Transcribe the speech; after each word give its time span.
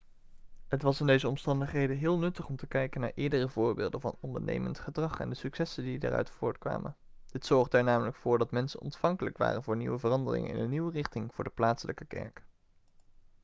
het 0.67 0.81
was 0.81 0.99
in 0.99 1.05
deze 1.05 1.27
omstandigheden 1.27 1.97
heel 1.97 2.19
nuttig 2.19 2.47
om 2.47 2.55
te 2.55 2.67
kijken 2.67 3.01
naar 3.01 3.11
eerdere 3.15 3.49
voorbeelden 3.49 4.01
van 4.01 4.17
ondernemend 4.19 4.79
gedrag 4.79 5.19
en 5.19 5.29
de 5.29 5.35
successen 5.35 5.83
die 5.83 5.99
daaruit 5.99 6.29
voortkwamen 6.29 6.95
dit 7.31 7.45
zorgde 7.45 7.77
er 7.77 7.83
namelijk 7.83 8.15
voor 8.15 8.37
dat 8.37 8.51
mensen 8.51 8.81
ontvankelijk 8.81 9.37
waren 9.37 9.63
voor 9.63 9.75
nieuwe 9.75 9.99
veranderingen 9.99 10.49
en 10.51 10.59
een 10.59 10.69
nieuwe 10.69 10.91
richting 10.91 11.33
voor 11.33 11.43
de 11.43 11.49
plaatselijke 11.49 12.05
kerk 12.05 12.43